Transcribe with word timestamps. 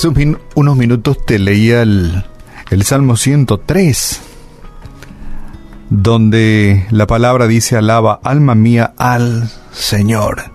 Hace 0.00 0.08
unos 0.54 0.76
minutos 0.78 1.26
te 1.26 1.38
leía 1.38 1.82
el, 1.82 2.24
el 2.70 2.84
Salmo 2.84 3.18
103, 3.18 4.22
donde 5.90 6.86
la 6.88 7.06
palabra 7.06 7.46
dice, 7.46 7.76
alaba 7.76 8.18
alma 8.24 8.54
mía 8.54 8.94
al 8.96 9.50
Señor. 9.72 10.52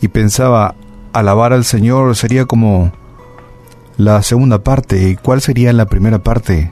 Y 0.00 0.06
pensaba, 0.06 0.76
alabar 1.12 1.52
al 1.52 1.64
Señor 1.64 2.14
sería 2.14 2.44
como 2.44 2.92
la 3.96 4.22
segunda 4.22 4.62
parte. 4.62 5.08
¿Y 5.08 5.16
cuál 5.16 5.40
sería 5.40 5.72
la 5.72 5.86
primera 5.86 6.20
parte? 6.20 6.70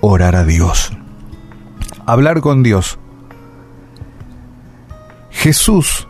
Orar 0.00 0.34
a 0.34 0.44
Dios. 0.44 0.94
Hablar 2.06 2.40
con 2.40 2.64
Dios. 2.64 2.98
Jesús, 5.30 6.08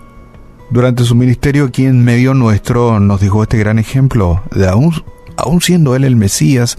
durante 0.71 1.05
su 1.05 1.15
ministerio 1.15 1.67
aquí 1.67 1.85
en 1.85 2.03
medio 2.07 2.33
nuestro, 2.33 3.01
nos 3.01 3.21
dijo 3.21 3.43
este 3.43 3.59
gran 3.59 3.79
ejemplo 3.79 4.43
de 4.51 4.67
aún 4.67 4.95
aun 5.37 5.61
siendo 5.61 5.95
él 5.95 6.05
el 6.05 6.17
Mesías, 6.17 6.79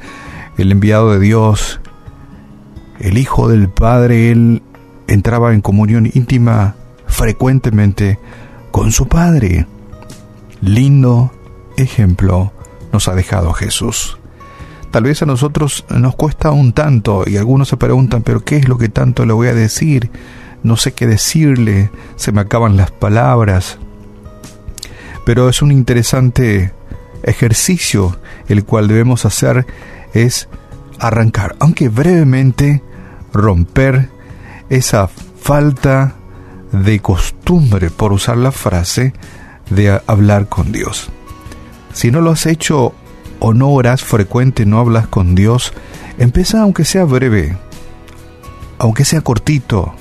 el 0.57 0.71
enviado 0.71 1.11
de 1.11 1.19
Dios, 1.19 1.79
el 2.99 3.17
Hijo 3.17 3.47
del 3.47 3.69
Padre, 3.69 4.31
él 4.31 4.63
entraba 5.07 5.53
en 5.53 5.61
comunión 5.61 6.09
íntima 6.13 6.75
frecuentemente 7.05 8.19
con 8.71 8.91
su 8.91 9.07
Padre. 9.07 9.67
Lindo 10.61 11.31
ejemplo 11.77 12.51
nos 12.91 13.07
ha 13.07 13.15
dejado 13.15 13.53
Jesús. 13.53 14.17
Tal 14.91 15.03
vez 15.03 15.21
a 15.21 15.25
nosotros 15.25 15.85
nos 15.89 16.15
cuesta 16.15 16.51
un 16.51 16.73
tanto 16.73 17.23
y 17.27 17.37
algunos 17.37 17.67
se 17.67 17.77
preguntan, 17.77 18.23
pero 18.23 18.43
¿qué 18.43 18.57
es 18.57 18.67
lo 18.67 18.77
que 18.77 18.89
tanto 18.89 19.25
le 19.25 19.33
voy 19.33 19.47
a 19.47 19.53
decir? 19.53 20.09
No 20.63 20.77
sé 20.77 20.93
qué 20.93 21.05
decirle, 21.05 21.91
se 22.15 22.31
me 22.31 22.41
acaban 22.41 22.77
las 22.77 22.91
palabras. 22.91 23.77
Pero 25.25 25.49
es 25.49 25.61
un 25.61 25.71
interesante 25.71 26.73
ejercicio 27.23 28.17
el 28.47 28.63
cual 28.63 28.87
debemos 28.87 29.25
hacer 29.25 29.65
es 30.13 30.47
arrancar, 30.99 31.55
aunque 31.59 31.89
brevemente, 31.89 32.81
romper 33.33 34.09
esa 34.69 35.07
falta 35.07 36.15
de 36.71 36.99
costumbre, 36.99 37.89
por 37.89 38.11
usar 38.11 38.37
la 38.37 38.51
frase, 38.51 39.13
de 39.69 40.01
hablar 40.07 40.47
con 40.47 40.71
Dios. 40.71 41.09
Si 41.93 42.11
no 42.11 42.21
lo 42.21 42.31
has 42.31 42.45
hecho 42.45 42.93
o 43.39 43.53
no 43.53 43.69
oras 43.69 44.03
frecuente, 44.03 44.65
no 44.65 44.79
hablas 44.79 45.07
con 45.07 45.35
Dios, 45.35 45.73
empieza 46.17 46.61
aunque 46.61 46.85
sea 46.85 47.05
breve, 47.05 47.57
aunque 48.77 49.05
sea 49.05 49.21
cortito. 49.21 49.93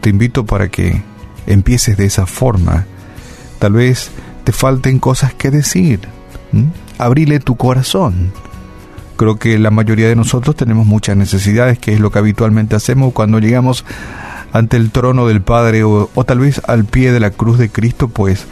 Te 0.00 0.10
invito 0.10 0.44
para 0.44 0.68
que 0.68 1.02
empieces 1.46 1.96
de 1.96 2.06
esa 2.06 2.26
forma. 2.26 2.86
Tal 3.58 3.72
vez 3.74 4.10
te 4.44 4.52
falten 4.52 4.98
cosas 4.98 5.34
que 5.34 5.50
decir. 5.50 6.00
Abrile 6.98 7.40
tu 7.40 7.56
corazón. 7.56 8.32
Creo 9.16 9.38
que 9.38 9.58
la 9.58 9.70
mayoría 9.70 10.08
de 10.08 10.16
nosotros 10.16 10.56
tenemos 10.56 10.86
muchas 10.86 11.16
necesidades, 11.16 11.78
que 11.78 11.92
es 11.92 12.00
lo 12.00 12.10
que 12.10 12.18
habitualmente 12.18 12.74
hacemos 12.76 13.12
cuando 13.12 13.38
llegamos 13.38 13.84
ante 14.52 14.76
el 14.76 14.90
trono 14.90 15.26
del 15.26 15.40
Padre 15.42 15.84
o, 15.84 16.08
tal 16.26 16.40
vez 16.40 16.60
al 16.66 16.84
pie 16.84 17.12
de 17.12 17.20
la 17.20 17.30
cruz 17.30 17.58
de 17.58 17.70
Cristo, 17.70 18.08
pues 18.08 18.46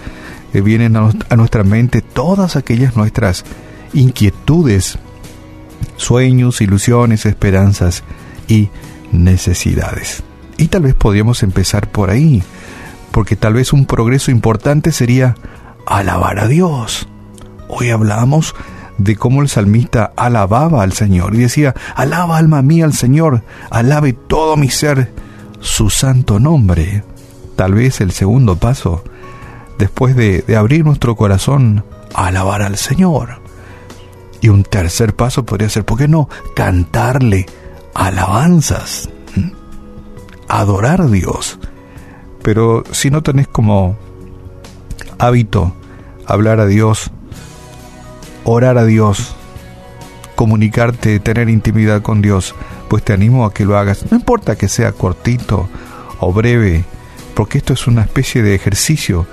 eh, 0.52 0.60
vienen 0.60 0.96
a, 0.96 1.10
a 1.28 1.36
nuestra 1.36 1.64
mente 1.64 2.00
todas 2.00 2.56
aquellas 2.56 2.96
nuestras 2.96 3.44
inquietudes, 3.92 4.98
sueños, 5.96 6.60
ilusiones, 6.60 7.26
esperanzas 7.26 8.04
y 8.48 8.70
necesidades. 9.12 10.22
Y 10.58 10.68
tal 10.68 10.82
vez 10.82 10.94
podríamos 10.94 11.42
empezar 11.42 11.90
por 11.90 12.10
ahí, 12.10 12.42
porque 13.10 13.36
tal 13.36 13.54
vez 13.54 13.72
un 13.72 13.86
progreso 13.86 14.30
importante 14.30 14.92
sería 14.92 15.36
alabar 15.86 16.38
a 16.38 16.48
Dios. 16.48 17.08
Hoy 17.74 17.88
hablamos 17.88 18.54
de 18.98 19.16
cómo 19.16 19.40
el 19.40 19.48
salmista 19.48 20.12
alababa 20.14 20.82
al 20.82 20.92
Señor 20.92 21.34
y 21.34 21.38
decía, 21.38 21.74
alaba 21.96 22.36
alma 22.36 22.60
mía 22.60 22.84
al 22.84 22.92
Señor, 22.92 23.44
alabe 23.70 24.12
todo 24.12 24.58
mi 24.58 24.68
ser 24.68 25.10
su 25.60 25.88
santo 25.88 26.38
nombre. 26.38 27.02
Tal 27.56 27.72
vez 27.72 28.02
el 28.02 28.10
segundo 28.12 28.56
paso, 28.56 29.02
después 29.78 30.14
de, 30.14 30.44
abrir 30.54 30.84
nuestro 30.84 31.16
corazón, 31.16 31.82
alabar 32.14 32.60
al 32.60 32.76
Señor. 32.76 33.40
Y 34.42 34.50
un 34.50 34.64
tercer 34.64 35.16
paso 35.16 35.46
podría 35.46 35.70
ser, 35.70 35.86
¿por 35.86 35.96
qué 35.96 36.08
no? 36.08 36.28
Cantarle 36.54 37.46
alabanzas, 37.94 39.08
adorar 40.46 41.00
a 41.00 41.06
Dios. 41.06 41.58
Pero 42.42 42.84
si 42.90 43.08
no 43.08 43.22
tenés 43.22 43.48
como 43.48 43.96
hábito 45.18 45.72
hablar 46.26 46.60
a 46.60 46.66
Dios, 46.66 47.10
orar 48.44 48.78
a 48.78 48.84
Dios, 48.84 49.34
comunicarte, 50.34 51.20
tener 51.20 51.48
intimidad 51.48 52.02
con 52.02 52.22
Dios, 52.22 52.54
pues 52.88 53.02
te 53.02 53.12
animo 53.12 53.44
a 53.44 53.52
que 53.52 53.64
lo 53.64 53.78
hagas. 53.78 54.10
No 54.10 54.16
importa 54.16 54.56
que 54.56 54.68
sea 54.68 54.92
cortito 54.92 55.68
o 56.20 56.32
breve, 56.32 56.84
porque 57.34 57.58
esto 57.58 57.72
es 57.72 57.86
una 57.86 58.02
especie 58.02 58.42
de 58.42 58.54
ejercicio. 58.54 59.26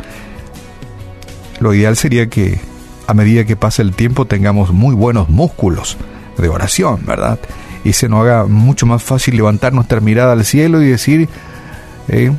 Lo 1.60 1.74
ideal 1.74 1.96
sería 1.96 2.30
que 2.30 2.60
a 3.08 3.14
medida 3.14 3.46
que 3.46 3.56
pase 3.56 3.82
el 3.82 3.94
tiempo 3.94 4.26
tengamos 4.26 4.72
muy 4.72 4.96
buenos 4.96 5.30
músculos 5.30 5.98
de 6.38 6.48
oración, 6.48 7.06
¿verdad? 7.06 7.40
Y 7.84 7.94
se 7.94 8.08
nos 8.08 8.22
haga 8.22 8.46
mucho 8.46 8.86
más 8.86 9.02
fácil 9.02 9.36
levantar 9.36 9.74
nuestra 9.74 10.00
mirada 10.00 10.34
al 10.34 10.46
cielo 10.46 10.82
y 10.82 10.88
decir, 10.88 11.28
eh, 12.08 12.32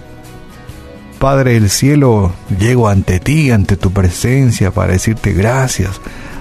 Padre 1.18 1.54
del 1.54 1.68
cielo, 1.68 2.32
llego 2.58 2.88
ante 2.88 3.20
ti, 3.20 3.50
ante 3.50 3.76
tu 3.76 3.90
presencia, 3.90 4.70
para 4.70 4.92
decirte 4.92 5.32
gracias 5.32 6.00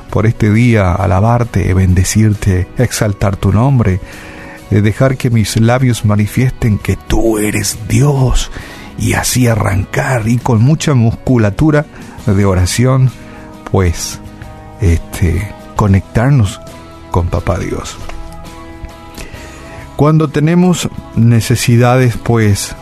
por 0.09 0.25
este 0.25 0.52
día, 0.52 0.94
alabarte, 0.94 1.74
bendecirte, 1.74 2.68
exaltar 2.78 3.38
tu 3.38 3.52
nombre, 3.52 4.00
de 4.70 4.81
dejar 4.81 5.18
que 5.18 5.30
mis 5.30 5.59
labios 5.59 6.06
manifiesten 6.06 6.78
que 6.78 6.96
tú 6.96 7.38
eres 7.38 7.78
Dios 7.88 8.52
y 8.97 9.14
así 9.14 9.47
arrancar 9.47 10.28
y 10.28 10.38
con 10.38 10.62
mucha 10.62 10.94
musculatura 10.94 11.86
de 12.25 12.46
oración, 12.46 13.12
pues, 13.72 14.20
este, 14.81 15.52
conectarnos 15.75 16.59
con 17.12 17.28
Papá 17.28 17.58
Dios. 17.58 17.97
Cuando 19.96 20.28
tenemos 20.30 20.90
necesidades, 21.16 22.18
pues, 22.18 22.76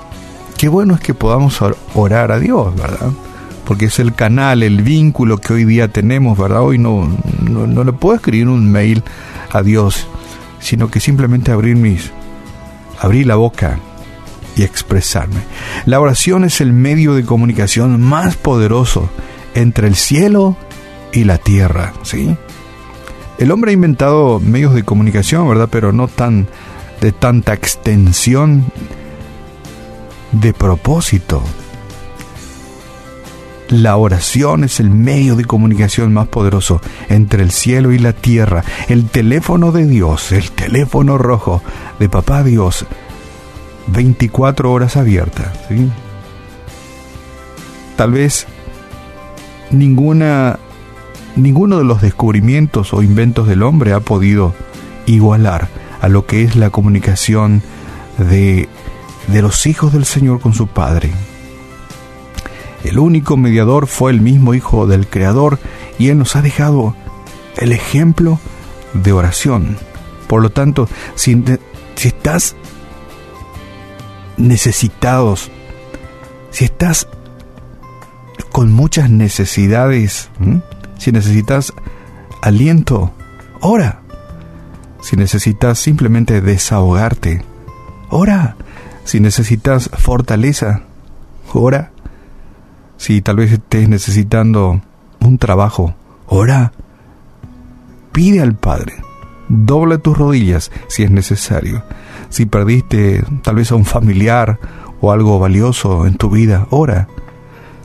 qué 0.58 0.68
bueno 0.68 0.96
es 0.96 1.00
que 1.00 1.14
podamos 1.14 1.60
orar 1.94 2.32
a 2.32 2.40
Dios, 2.40 2.76
¿verdad? 2.76 3.12
Porque 3.68 3.88
es 3.88 4.00
el 4.00 4.16
canal, 4.16 4.64
el 4.64 4.82
vínculo 4.82 5.40
que 5.40 5.52
hoy 5.52 5.66
día 5.66 5.90
tenemos, 5.90 6.38
¿verdad? 6.38 6.62
Hoy 6.62 6.78
no, 6.78 7.06
no, 7.42 7.84
le 7.84 7.92
puedo 7.92 8.16
escribir 8.16 8.48
un 8.48 8.72
mail 8.72 9.04
a 9.52 9.62
Dios, 9.62 10.08
sino 10.62 10.90
que 10.90 11.02
simplemente 11.02 11.52
abrir 11.52 11.76
mis, 11.76 12.14
abrir 12.98 13.28
la 13.28 13.36
boca 13.36 13.78
y 14.56 14.64
expresarme. 14.64 15.42
La 15.86 16.00
oración 16.00 16.46
es 16.46 16.62
el 16.62 16.72
medio 16.72 17.14
de 17.14 17.26
comunicación 17.26 18.02
más 18.02 18.38
poderoso 18.38 19.10
entre 19.54 19.90
el 19.90 19.96
cielo 19.96 20.56
y 21.12 21.26
la 21.26 21.38
tierra, 21.38 21.92
¿sí? 22.04 22.38
El 23.38 23.52
hombre 23.52 23.72
ha 23.72 23.74
inventado 23.74 24.40
medios 24.40 24.76
de 24.76 24.84
comunicación, 24.84 25.46
¿verdad? 25.50 25.68
Pero 25.70 25.92
no 25.92 26.08
tan 26.08 26.48
de 27.02 27.12
tanta 27.12 27.54
extensión 27.54 28.64
de 30.32 30.54
propósito. 30.54 31.44
La 33.70 33.98
oración 33.98 34.64
es 34.64 34.80
el 34.80 34.90
medio 34.90 35.36
de 35.36 35.44
comunicación 35.44 36.14
más 36.14 36.28
poderoso 36.30 36.80
entre 37.10 37.44
el 37.44 37.52
cielo 37.52 37.92
y 37.92 38.00
la 38.00 38.14
tierra. 38.14 38.64
El 38.88 39.10
teléfono 39.10 39.74
de 39.74 39.86
Dios, 39.86 40.32
el 40.32 40.52
teléfono 40.52 41.18
rojo 41.18 41.62
de 42.00 42.08
Papá 42.08 42.44
Dios, 42.44 42.86
24 43.88 44.72
horas 44.72 44.96
abiertas. 44.96 45.48
Tal 47.98 48.12
vez 48.12 48.48
ninguna, 49.72 50.60
ninguno 51.36 51.78
de 51.78 51.84
los 51.84 52.02
descubrimientos 52.02 52.94
o 52.94 53.04
inventos 53.04 53.48
del 53.48 53.64
hombre 53.64 53.92
ha 53.92 54.00
podido 54.00 54.54
igualar 55.08 55.68
a 56.00 56.08
lo 56.08 56.26
que 56.26 56.44
es 56.44 56.56
la 56.56 56.70
comunicación 56.70 57.62
de, 58.18 58.70
de 59.28 59.42
los 59.42 59.66
hijos 59.66 59.92
del 59.92 60.06
Señor 60.06 60.40
con 60.40 60.54
su 60.54 60.68
Padre. 60.68 61.12
El 62.88 63.00
único 63.00 63.36
mediador 63.36 63.86
fue 63.86 64.12
el 64.12 64.22
mismo 64.22 64.54
Hijo 64.54 64.88
del 64.88 65.08
Creador 65.08 65.60
y 66.00 66.08
Él 66.08 66.20
nos 66.20 66.38
ha 66.38 66.42
dejado 66.42 66.96
el 67.58 67.74
ejemplo 67.74 68.40
de 68.94 69.12
oración. 69.12 69.76
Por 70.28 70.42
lo 70.42 70.52
tanto, 70.52 70.88
si, 71.16 71.44
estás 72.02 72.56
necesitados, 74.38 75.52
si 76.50 76.64
estás 76.64 77.10
con 78.54 78.72
muchas 78.72 79.10
necesidades, 79.10 80.30
si 80.98 81.12
necesitas 81.12 81.74
aliento, 82.42 83.12
ora. 83.60 84.00
Si 85.02 85.18
necesitas 85.18 85.78
simplemente 85.78 86.40
desahogarte, 86.40 87.44
ora. 88.10 88.56
Si 89.04 89.20
necesitas 89.20 89.90
fortaleza, 89.94 90.84
ora. 91.52 91.92
Si 92.98 93.22
tal 93.22 93.38
vez 93.38 93.52
estés 93.52 93.88
necesitando 93.88 94.82
un 95.20 95.38
trabajo, 95.38 95.96
ora. 96.28 96.74
pide 98.12 98.42
al 98.42 98.56
Padre. 98.56 98.96
Dobla 99.50 100.00
tus 100.00 100.18
rodillas 100.18 100.72
si 100.88 101.04
es 101.04 101.12
necesario. 101.12 101.84
Si 102.30 102.46
perdiste 102.46 103.24
tal 103.44 103.56
vez 103.56 103.72
a 103.72 103.76
un 103.76 103.86
familiar 103.86 104.60
o 105.00 105.12
algo 105.12 105.40
valioso 105.40 106.06
en 106.06 106.16
tu 106.16 106.30
vida, 106.30 106.68
ora. 106.72 107.08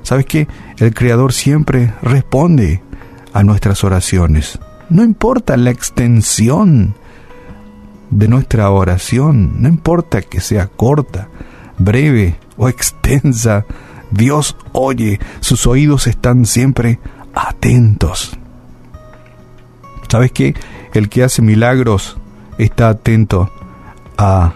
¿Sabes 0.03 0.27
qué? 0.27 0.49
El 0.79 0.95
Creador 0.95 1.33
siempre 1.33 1.93
responde 2.03 2.83
a 3.33 3.43
nuestras 3.43 3.85
oraciones. 3.85 4.59
No 4.89 5.05
importa 5.05 5.57
la 5.57 5.71
extensión 5.71 6.95
de 8.11 8.29
nuestra 8.29 8.71
oración, 8.71 9.63
no 9.63 9.69
importa 9.69 10.21
que 10.21 10.41
sea 10.41 10.67
corta, 10.67 11.29
breve 11.79 12.37
o 12.57 12.69
extensa, 12.69 13.65
Dios 14.13 14.57
oye, 14.73 15.19
sus 15.41 15.67
oídos 15.67 16.07
están 16.07 16.47
siempre 16.47 17.01
atentos. 17.35 18.39
¿Sabes 20.09 20.31
qué? 20.33 20.55
El 20.95 21.09
que 21.09 21.25
hace 21.25 21.43
milagros 21.43 22.19
está 22.59 22.91
atento 22.91 23.51
a, 24.19 24.55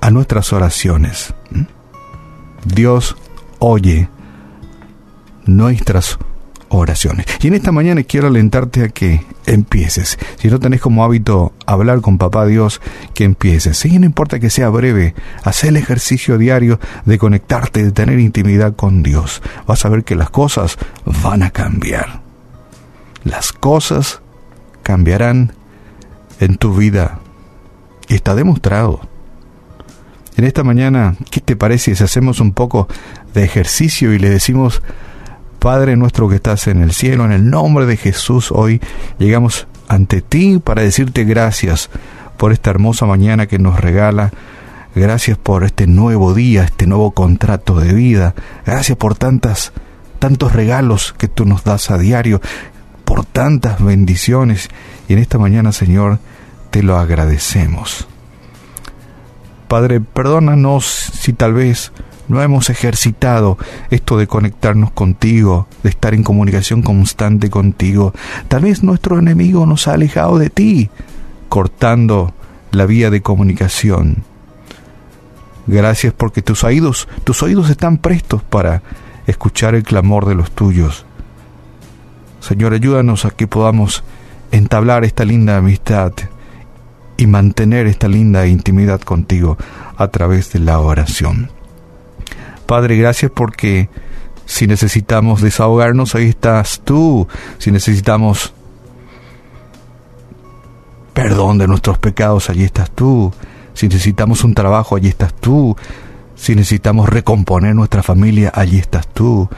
a 0.00 0.10
nuestras 0.10 0.52
oraciones. 0.52 1.32
Dios 2.64 3.16
oye 3.60 4.08
nuestras 5.46 6.14
oraciones. 6.14 6.35
Y 7.40 7.48
en 7.48 7.54
esta 7.54 7.72
mañana 7.72 8.02
quiero 8.02 8.28
alentarte 8.28 8.84
a 8.84 8.88
que 8.88 9.24
empieces. 9.46 10.18
Si 10.38 10.48
no 10.48 10.58
tenés 10.58 10.80
como 10.80 11.04
hábito 11.04 11.52
hablar 11.64 12.00
con 12.00 12.18
Papá 12.18 12.46
Dios, 12.46 12.80
que 13.14 13.24
empieces. 13.24 13.84
Y 13.84 13.98
no 13.98 14.06
importa 14.06 14.38
que 14.38 14.50
sea 14.50 14.68
breve, 14.68 15.14
haz 15.44 15.64
el 15.64 15.76
ejercicio 15.76 16.38
diario 16.38 16.78
de 17.04 17.18
conectarte, 17.18 17.82
de 17.82 17.92
tener 17.92 18.18
intimidad 18.18 18.74
con 18.74 19.02
Dios. 19.02 19.42
Vas 19.66 19.84
a 19.84 19.88
ver 19.88 20.04
que 20.04 20.16
las 20.16 20.30
cosas 20.30 20.78
van 21.22 21.42
a 21.42 21.50
cambiar. 21.50 22.20
Las 23.24 23.52
cosas 23.52 24.20
cambiarán 24.82 25.52
en 26.40 26.56
tu 26.56 26.74
vida. 26.74 27.20
Está 28.08 28.34
demostrado. 28.34 29.00
En 30.36 30.44
esta 30.44 30.62
mañana, 30.62 31.16
¿qué 31.30 31.40
te 31.40 31.56
parece 31.56 31.94
si 31.94 32.04
hacemos 32.04 32.40
un 32.40 32.52
poco 32.52 32.88
de 33.32 33.44
ejercicio 33.44 34.12
y 34.12 34.18
le 34.18 34.28
decimos 34.28 34.82
Padre 35.66 35.96
nuestro 35.96 36.28
que 36.28 36.36
estás 36.36 36.68
en 36.68 36.80
el 36.80 36.92
cielo, 36.92 37.24
en 37.24 37.32
el 37.32 37.50
nombre 37.50 37.86
de 37.86 37.96
Jesús, 37.96 38.52
hoy 38.52 38.80
llegamos 39.18 39.66
ante 39.88 40.22
ti 40.22 40.60
para 40.62 40.82
decirte 40.82 41.24
gracias 41.24 41.90
por 42.36 42.52
esta 42.52 42.70
hermosa 42.70 43.04
mañana 43.04 43.46
que 43.46 43.58
nos 43.58 43.80
regala. 43.80 44.30
Gracias 44.94 45.36
por 45.36 45.64
este 45.64 45.88
nuevo 45.88 46.34
día, 46.34 46.62
este 46.62 46.86
nuevo 46.86 47.10
contrato 47.10 47.80
de 47.80 47.92
vida. 47.94 48.36
Gracias 48.64 48.96
por 48.96 49.16
tantas 49.16 49.72
tantos 50.20 50.52
regalos 50.52 51.16
que 51.18 51.26
tú 51.26 51.44
nos 51.44 51.64
das 51.64 51.90
a 51.90 51.98
diario, 51.98 52.40
por 53.04 53.24
tantas 53.24 53.82
bendiciones. 53.82 54.68
Y 55.08 55.14
en 55.14 55.18
esta 55.18 55.36
mañana, 55.36 55.72
Señor, 55.72 56.20
te 56.70 56.84
lo 56.84 56.96
agradecemos. 56.96 58.06
Padre, 59.66 60.00
perdónanos 60.00 60.84
si 60.84 61.32
tal 61.32 61.54
vez 61.54 61.90
no 62.28 62.42
hemos 62.42 62.70
ejercitado 62.70 63.58
esto 63.90 64.18
de 64.18 64.26
conectarnos 64.26 64.90
contigo, 64.90 65.68
de 65.82 65.90
estar 65.90 66.14
en 66.14 66.22
comunicación 66.22 66.82
constante 66.82 67.50
contigo. 67.50 68.12
Tal 68.48 68.62
vez 68.62 68.82
nuestro 68.82 69.18
enemigo 69.18 69.66
nos 69.66 69.88
ha 69.88 69.94
alejado 69.94 70.38
de 70.38 70.50
ti, 70.50 70.90
cortando 71.48 72.34
la 72.72 72.86
vía 72.86 73.10
de 73.10 73.22
comunicación. 73.22 74.24
Gracias 75.66 76.12
porque 76.12 76.42
tus 76.42 76.64
oídos, 76.64 77.08
tus 77.24 77.42
oídos 77.42 77.70
están 77.70 77.98
prestos 77.98 78.42
para 78.42 78.82
escuchar 79.26 79.74
el 79.74 79.82
clamor 79.82 80.26
de 80.26 80.34
los 80.34 80.52
tuyos. 80.52 81.04
Señor, 82.40 82.74
ayúdanos 82.74 83.24
a 83.24 83.30
que 83.30 83.48
podamos 83.48 84.04
entablar 84.52 85.04
esta 85.04 85.24
linda 85.24 85.56
amistad 85.56 86.12
y 87.16 87.26
mantener 87.26 87.86
esta 87.86 88.08
linda 88.08 88.46
intimidad 88.46 89.00
contigo 89.00 89.56
a 89.96 90.08
través 90.08 90.52
de 90.52 90.60
la 90.60 90.78
oración. 90.78 91.55
Padre, 92.66 92.96
gracias 92.96 93.30
porque 93.34 93.88
si 94.44 94.66
necesitamos 94.66 95.40
desahogarnos, 95.40 96.14
ahí 96.14 96.28
estás 96.28 96.80
tú. 96.84 97.28
Si 97.58 97.70
necesitamos 97.70 98.52
perdón 101.12 101.58
de 101.58 101.66
nuestros 101.66 101.98
pecados, 101.98 102.50
allí 102.50 102.64
estás 102.64 102.90
tú. 102.90 103.32
Si 103.74 103.88
necesitamos 103.88 104.44
un 104.44 104.54
trabajo, 104.54 104.96
allí 104.96 105.08
estás 105.08 105.32
tú. 105.34 105.76
Si 106.34 106.54
necesitamos 106.54 107.08
recomponer 107.08 107.74
nuestra 107.74 108.02
familia, 108.02 108.52
allí 108.54 108.78
estás 108.78 109.08
tú. 109.08 109.48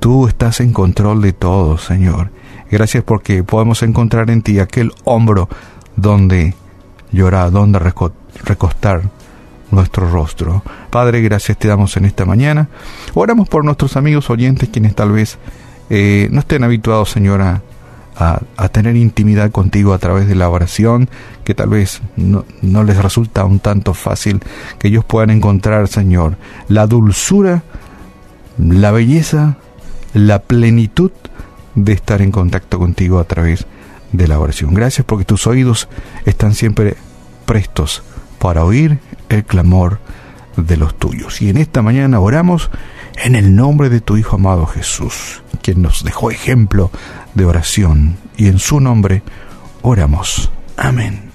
Tú 0.00 0.28
estás 0.28 0.60
en 0.60 0.72
control 0.72 1.22
de 1.22 1.32
todo, 1.32 1.78
Señor. 1.78 2.30
Gracias 2.70 3.04
porque 3.04 3.42
podemos 3.44 3.82
encontrar 3.82 4.30
en 4.30 4.42
ti 4.42 4.58
aquel 4.58 4.92
hombro 5.04 5.48
donde 5.96 6.54
llorar, 7.10 7.50
donde 7.50 7.78
recostar 7.78 9.02
nuestro 9.72 10.08
rostro. 10.08 10.62
Padre, 10.90 11.20
gracias 11.22 11.58
te 11.58 11.66
damos 11.66 11.96
en 11.96 12.04
esta 12.04 12.24
mañana. 12.24 12.68
Oramos 13.14 13.48
por 13.48 13.64
nuestros 13.64 13.96
amigos 13.96 14.30
oyentes 14.30 14.68
quienes 14.68 14.94
tal 14.94 15.10
vez 15.10 15.38
eh, 15.90 16.28
no 16.30 16.40
estén 16.40 16.62
habituados, 16.62 17.10
Señora, 17.10 17.62
a, 18.16 18.68
tener 18.68 18.94
intimidad 18.96 19.50
contigo 19.50 19.94
a 19.94 19.98
través 19.98 20.28
de 20.28 20.34
la 20.34 20.48
oración, 20.48 21.08
que 21.44 21.54
tal 21.54 21.70
vez 21.70 22.02
no, 22.16 22.44
no 22.60 22.84
les 22.84 22.96
resulta 22.98 23.44
un 23.44 23.58
tanto 23.58 23.94
fácil, 23.94 24.40
que 24.78 24.88
ellos 24.88 25.04
puedan 25.04 25.30
encontrar, 25.30 25.88
Señor, 25.88 26.36
la 26.68 26.86
dulzura, 26.86 27.62
la 28.58 28.90
belleza, 28.90 29.56
la 30.14 30.40
plenitud 30.40 31.10
de 31.74 31.92
estar 31.92 32.22
en 32.22 32.30
contacto 32.30 32.78
contigo 32.78 33.18
a 33.18 33.24
través 33.24 33.66
de 34.12 34.28
la 34.28 34.38
oración. 34.38 34.74
Gracias 34.74 35.06
porque 35.06 35.24
tus 35.24 35.46
oídos 35.46 35.88
están 36.26 36.54
siempre 36.54 36.96
prestos 37.46 38.02
para 38.38 38.64
oír 38.64 38.98
el 39.32 39.44
clamor 39.44 40.00
de 40.56 40.76
los 40.76 40.98
tuyos. 40.98 41.40
Y 41.42 41.48
en 41.48 41.56
esta 41.56 41.82
mañana 41.82 42.20
oramos 42.20 42.70
en 43.16 43.34
el 43.36 43.54
nombre 43.54 43.88
de 43.88 44.00
tu 44.00 44.16
Hijo 44.16 44.36
amado 44.36 44.66
Jesús, 44.66 45.42
quien 45.62 45.82
nos 45.82 46.04
dejó 46.04 46.30
ejemplo 46.30 46.90
de 47.34 47.44
oración, 47.44 48.16
y 48.36 48.48
en 48.48 48.58
su 48.58 48.80
nombre 48.80 49.22
oramos. 49.82 50.50
Amén. 50.76 51.31